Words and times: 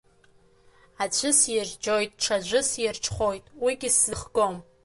Аӡәы 1.03 1.31
сирџьоит, 1.39 2.11
ҽаӡәы 2.21 2.59
сирҽхәоит, 2.69 3.45
уигь 3.63 3.85
сзыхгом. 3.95 4.55